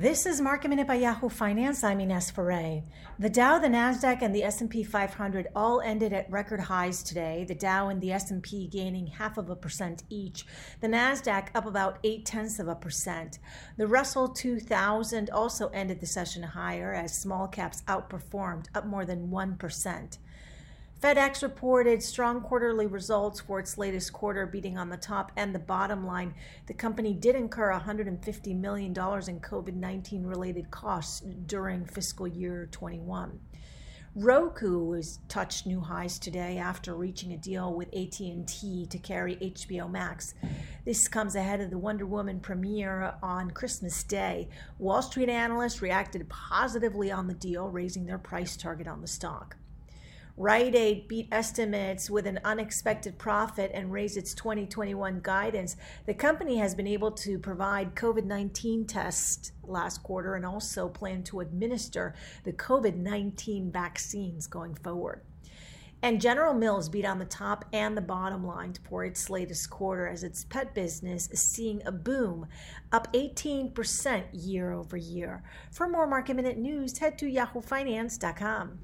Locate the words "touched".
35.26-35.66